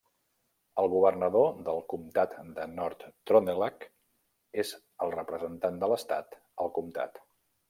[0.83, 3.87] El governador del comtat de Nord-Trøndelag
[4.65, 4.73] és
[5.07, 7.27] el representant de l'Estat al comtat.